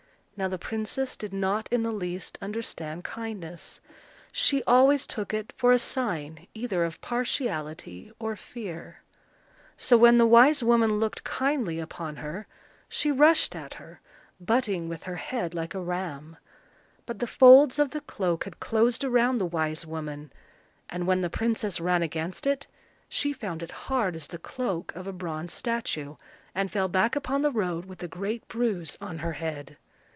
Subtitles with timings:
[0.37, 3.79] Now the princess did not in the least understand kindness.
[4.31, 9.01] She always took it for a sign either of partiality or fear.
[9.77, 12.47] So when the wise woman looked kindly upon her,
[12.89, 14.01] she rushed at her,
[14.39, 16.37] butting with her head like a ram:
[17.05, 20.33] but the folds of the cloak had closed around the wise woman;
[20.89, 22.65] and, when the princess ran against it,
[23.07, 26.15] she found it hard as the cloak of a bronze statue,
[26.55, 29.77] and fell back upon the road with a great bruise on her head.